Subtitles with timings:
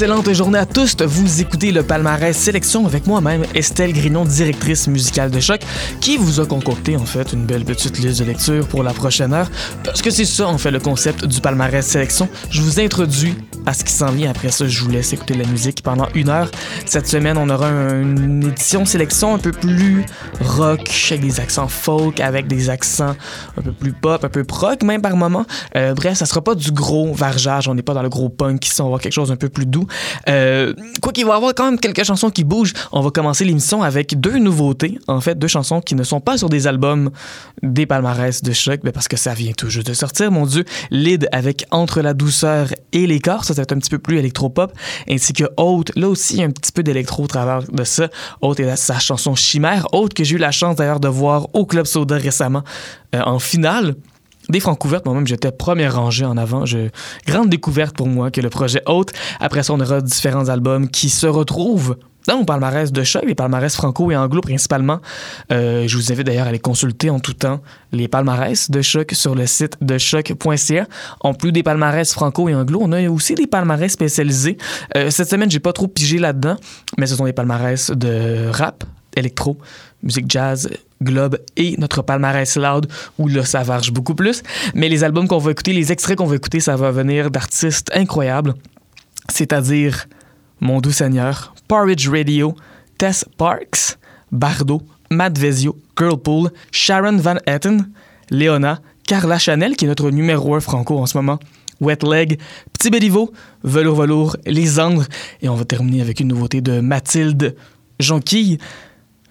[0.00, 0.94] excellente journée à tous.
[1.00, 5.60] Vous écoutez le palmarès sélection avec moi-même, Estelle Grignon, directrice musicale de Choc,
[6.00, 9.32] qui vous a concocté en fait une belle petite liste de lecture pour la prochaine
[9.32, 9.50] heure.
[9.82, 12.28] Parce que c'est ça en fait le concept du palmarès sélection.
[12.48, 13.34] Je vous introduis
[13.68, 14.30] à ce qui s'en vient.
[14.30, 16.50] Après ça, je vous laisse écouter la musique pendant une heure.
[16.86, 20.06] Cette semaine, on aura une édition sélection un peu plus
[20.40, 23.14] rock, avec des accents folk, avec des accents
[23.58, 25.44] un peu plus pop, un peu rock même par moment.
[25.76, 27.68] Euh, bref, ça sera pas du gros vargeage.
[27.68, 29.66] On n'est pas dans le gros punk qui on va quelque chose un peu plus
[29.66, 29.86] doux.
[30.30, 30.72] Euh,
[31.02, 32.72] quoi qu'il va y avoir quand même quelques chansons qui bougent.
[32.92, 36.38] On va commencer l'émission avec deux nouveautés, en fait, deux chansons qui ne sont pas
[36.38, 37.10] sur des albums
[37.62, 40.64] des palmarès de choc, mais parce que ça vient tout juste de sortir, mon Dieu.
[40.90, 44.72] Lid avec Entre la douceur et l'écart, ça, c'est un petit peu plus électro-pop,
[45.08, 48.08] ainsi que Haute, là aussi, un petit peu d'électro au travers de ça.
[48.40, 51.66] Haute est sa chanson Chimère, Haute que j'ai eu la chance d'ailleurs de voir au
[51.66, 52.62] Club Soda récemment
[53.14, 53.96] euh, en finale
[54.48, 55.04] des Francouvertes.
[55.04, 56.64] Moi-même, j'étais première rangée en avant.
[56.64, 56.88] Je...
[57.26, 59.12] Grande découverte pour moi que le projet Haute.
[59.40, 61.96] Après ça, on aura différents albums qui se retrouvent
[62.28, 65.00] dans mon palmarès de choc, les palmarès franco et anglo principalement.
[65.50, 69.12] Euh, je vous invite d'ailleurs à aller consulter en tout temps les palmarès de choc
[69.12, 70.86] sur le site de choc.ca.
[71.20, 74.58] En plus des palmarès franco et anglo, on a aussi des palmarès spécialisés.
[74.94, 76.56] Euh, cette semaine, j'ai pas trop pigé là-dedans,
[76.98, 78.84] mais ce sont des palmarès de rap,
[79.16, 79.56] électro,
[80.02, 80.68] musique jazz,
[81.02, 84.42] globe et notre palmarès loud où là ça varge beaucoup plus.
[84.74, 87.90] Mais les albums qu'on va écouter, les extraits qu'on va écouter, ça va venir d'artistes
[87.94, 88.54] incroyables,
[89.30, 90.06] c'est-à-dire
[90.60, 92.54] Mon Doux Seigneur, Porridge Radio,
[92.96, 93.98] Tess Parks,
[94.32, 95.38] Bardo, Matt
[95.96, 97.90] Girlpool, Sharon Van Etten,
[98.30, 101.38] Léona, Carla Chanel, qui est notre numéro 1 franco en ce moment,
[101.80, 102.38] Wet Leg,
[102.72, 105.04] Petit Béliveau, Velours Velours, Lisandre,
[105.40, 107.54] et on va terminer avec une nouveauté de Mathilde
[108.00, 108.58] Jonquille.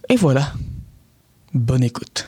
[0.10, 0.54] Et voilà.
[1.54, 2.28] Bonne écoute.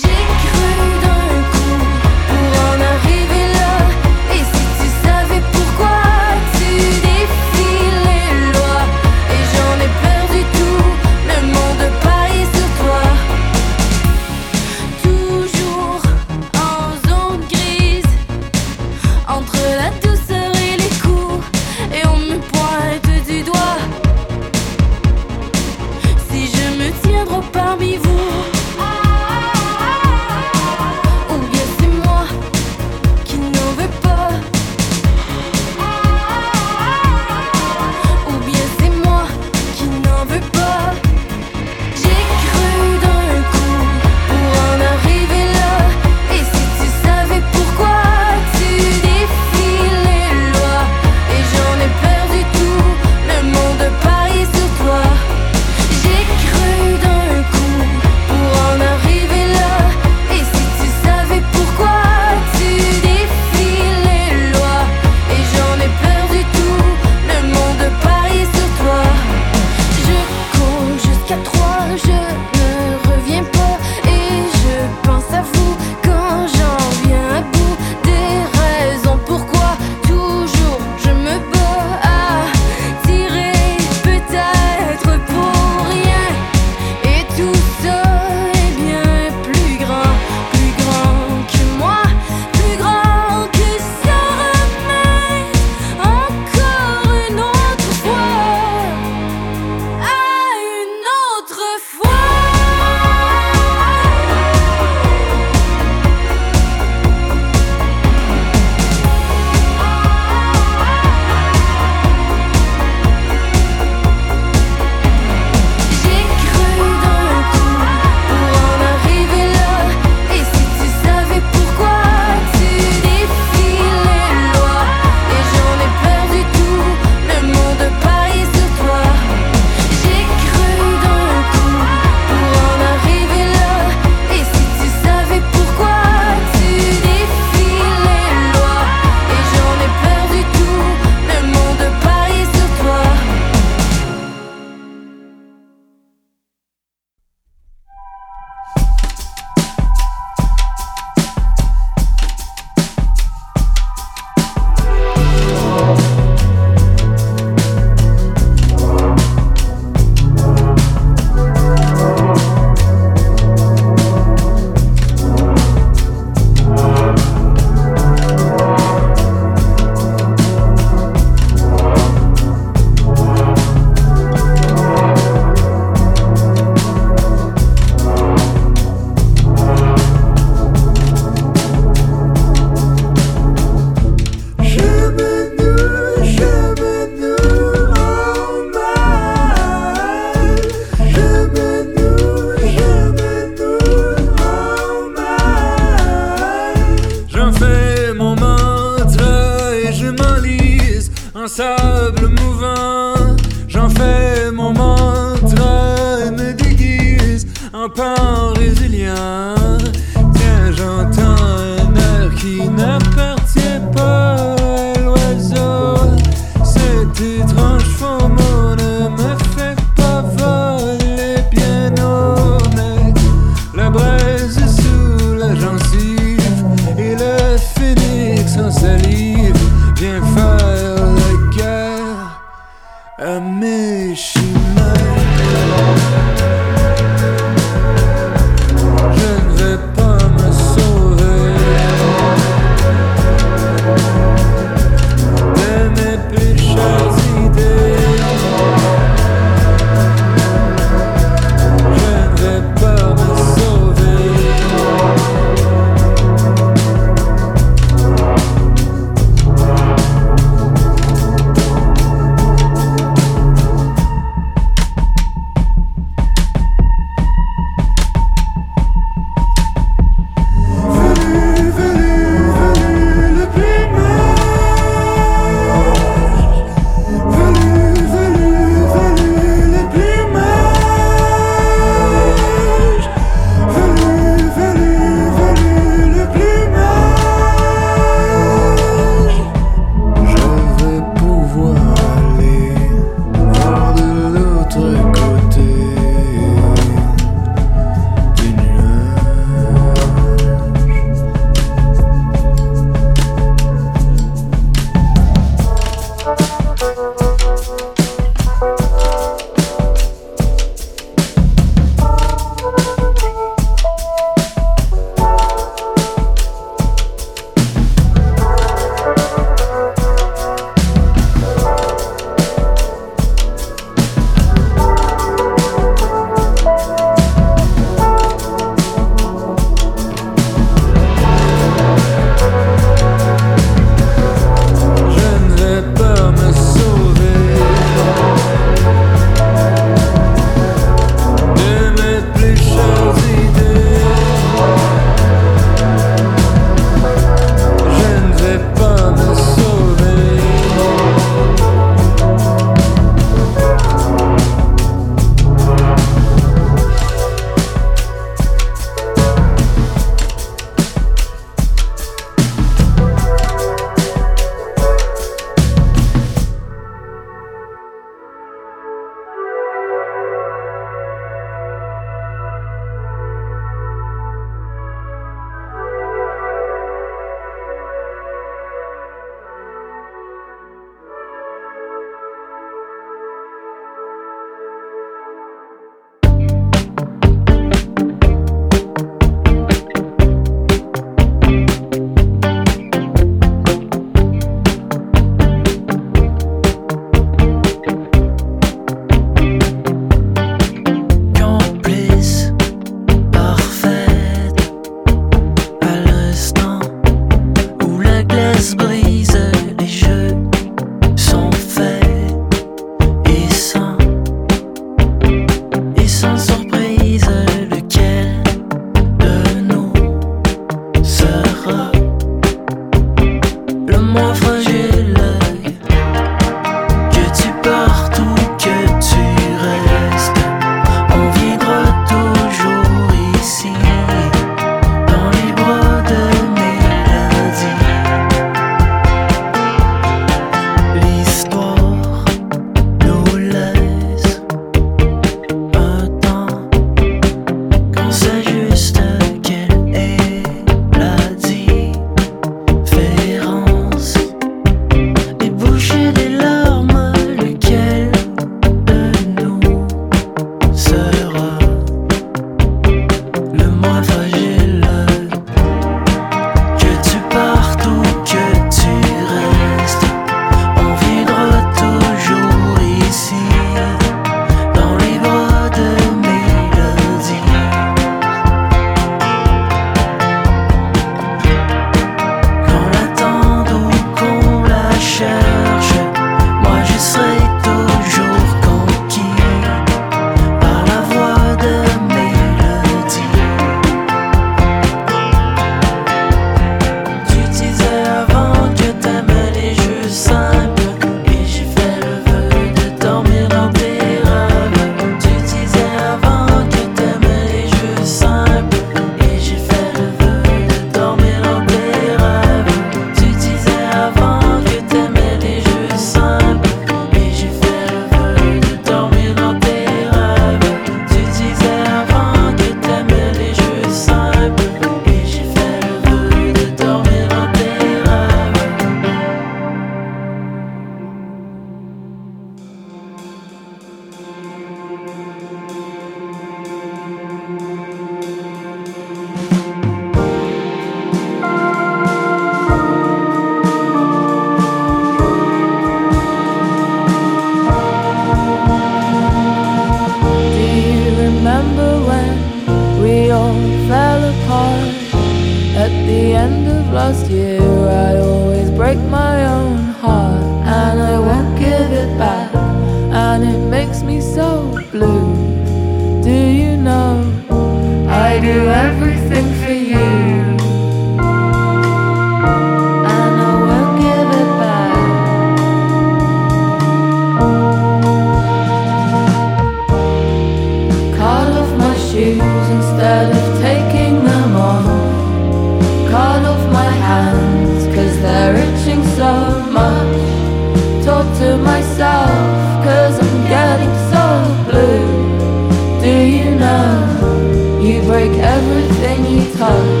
[592.83, 594.25] cause I'm getting so
[594.67, 596.01] blue.
[596.01, 600.00] Do you know you break everything you touch?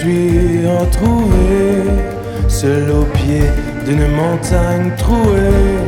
[0.00, 1.84] Suis retrouvé.
[2.48, 3.48] Seul au pied
[3.86, 5.78] d'une montagne trouée.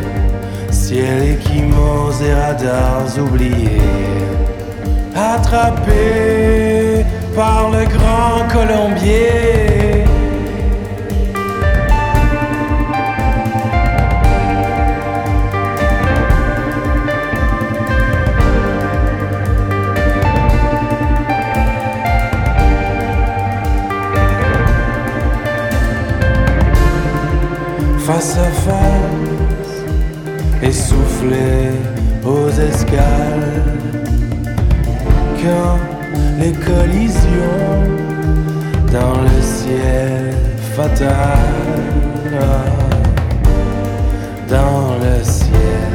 [0.71, 3.91] Ciel équimaux et radars oubliés.
[5.15, 9.42] Attrapé par le grand colombier.
[31.23, 31.71] Essoufflé
[32.25, 33.63] aux escales.
[35.43, 35.79] Quand
[36.39, 37.83] les collisions
[38.93, 40.35] dans le ciel
[40.77, 41.09] fatal,
[44.49, 45.91] dans le ciel,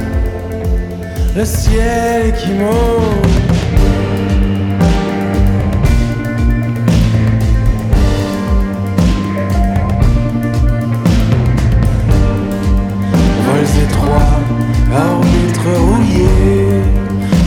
[1.35, 3.36] le ciel qui monte.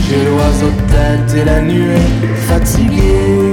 [0.07, 2.09] J'ai l'oiseau tête et la nuée
[2.47, 3.51] fatiguée.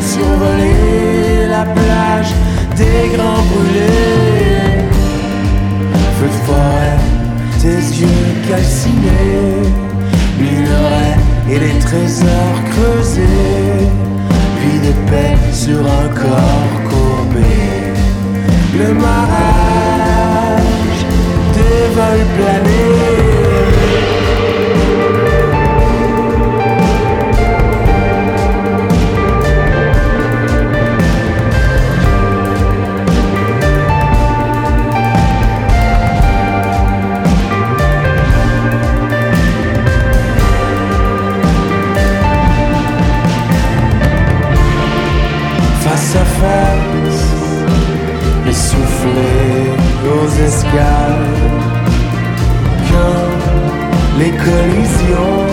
[0.00, 2.32] Survoler la plage
[2.76, 4.88] des grands brûlés.
[6.18, 6.98] Feu de forêt,
[7.60, 9.68] tes yeux calcinés.
[10.38, 11.16] Minerais
[11.50, 13.88] et les trésors creusés.
[14.58, 17.92] Puis de paix sur un corps courbé.
[18.78, 20.56] Le marage
[21.54, 23.45] des vols planés.
[50.38, 51.38] escales
[52.88, 55.45] que les collisions.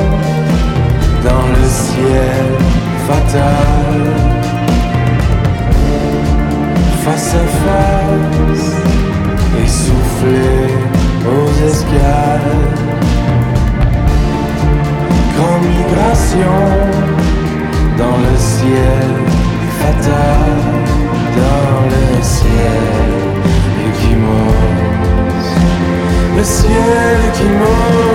[26.44, 28.13] Le ciel qui monte,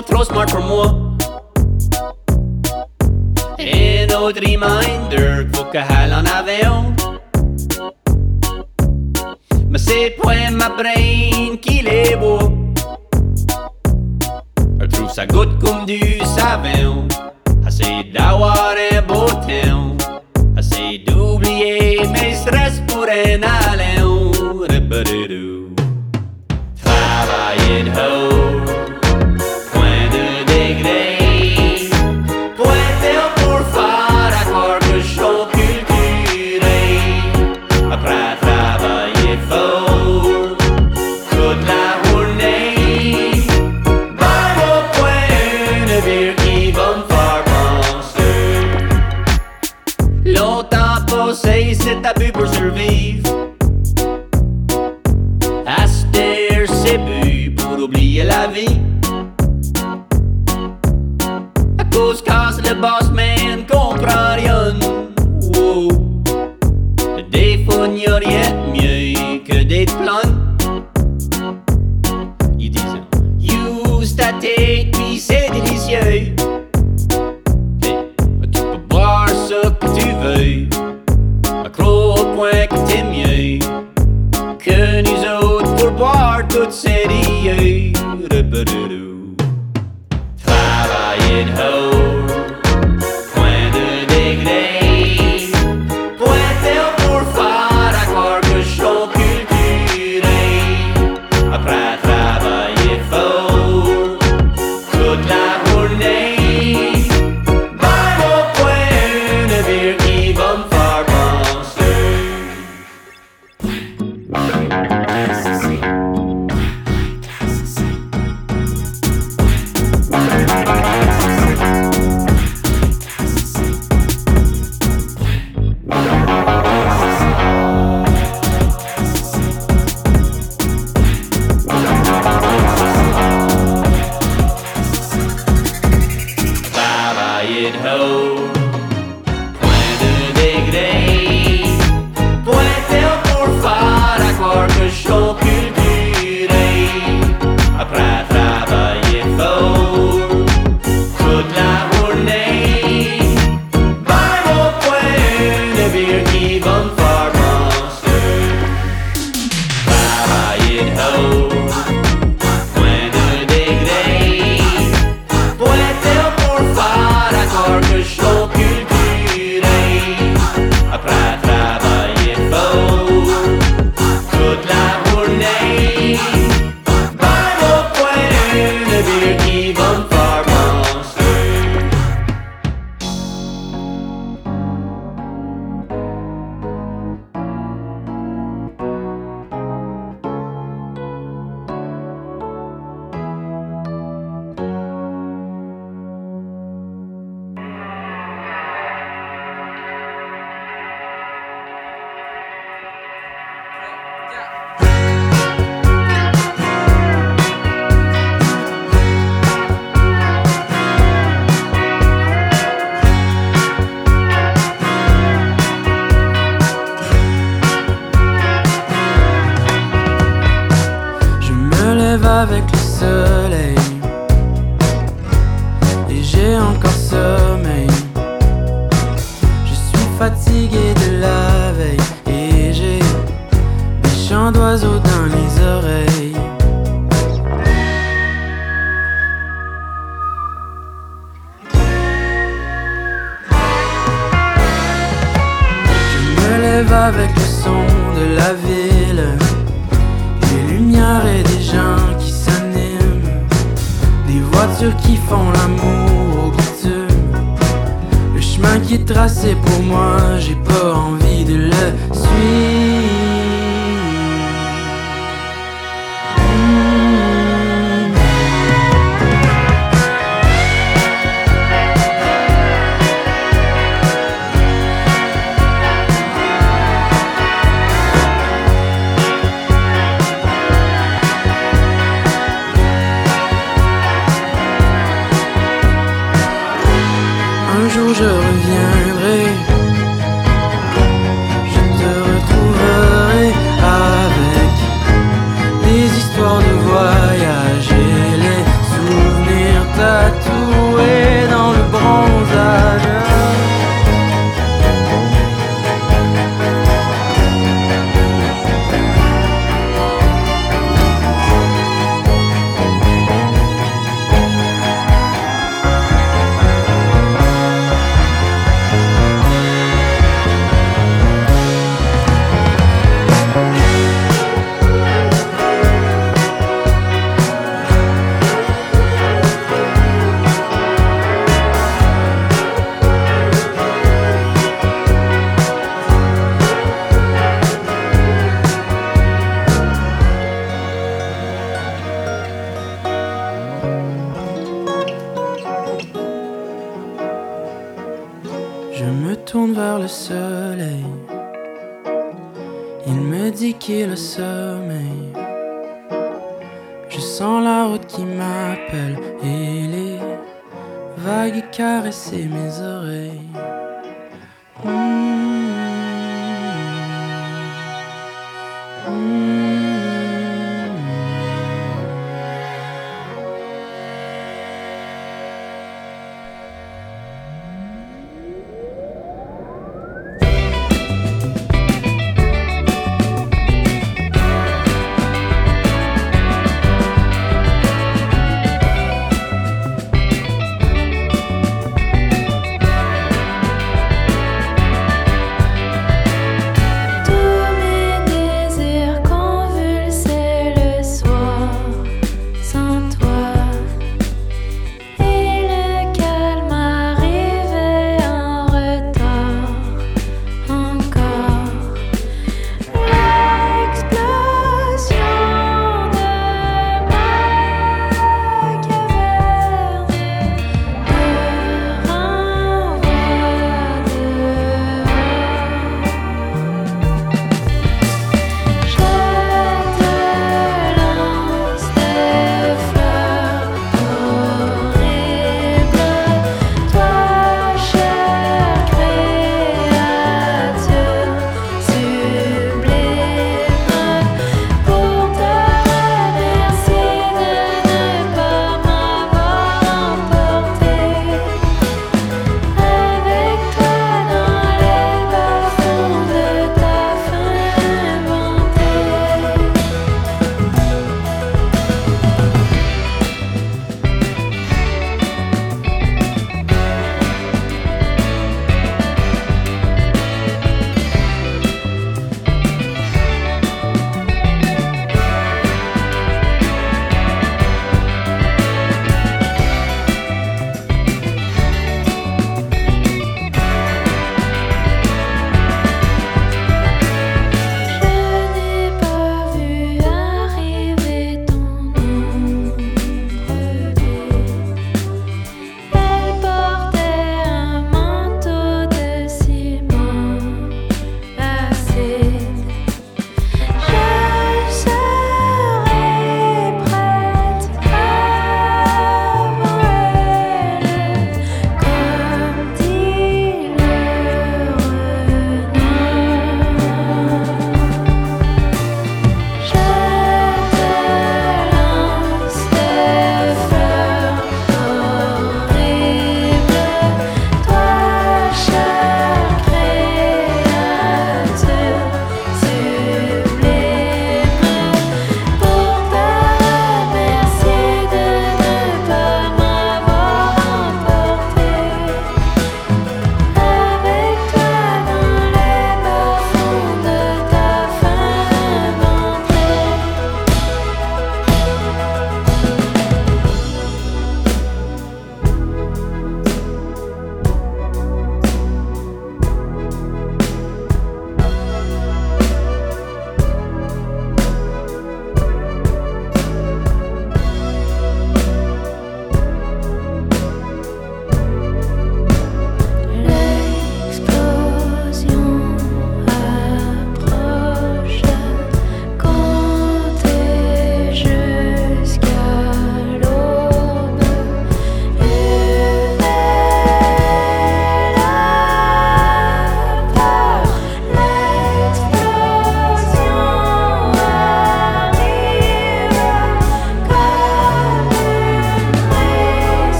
[0.00, 0.94] trop smart pour moi.
[3.58, 6.94] Et autre reminder faut que j'aille en avion.
[9.68, 12.50] Mais c'est pas ma brain qui les boit.
[14.80, 17.08] Elle trouve ça goutte comme du savon.
[17.66, 19.96] Assez d'avoir un beau temps.
[20.56, 24.01] Assez d'oublier mes stress pour un aller.
[101.64, 102.01] praat.